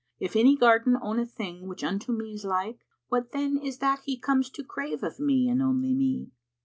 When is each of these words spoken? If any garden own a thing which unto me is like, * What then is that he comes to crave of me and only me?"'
If 0.19 0.35
any 0.35 0.57
garden 0.57 0.97
own 0.99 1.19
a 1.19 1.27
thing 1.27 1.67
which 1.67 1.83
unto 1.83 2.11
me 2.11 2.33
is 2.33 2.43
like, 2.43 2.79
* 2.95 3.07
What 3.09 3.33
then 3.33 3.59
is 3.63 3.77
that 3.77 3.99
he 4.03 4.17
comes 4.17 4.49
to 4.49 4.63
crave 4.63 5.03
of 5.03 5.19
me 5.19 5.47
and 5.47 5.61
only 5.61 5.93
me?"' 5.93 6.31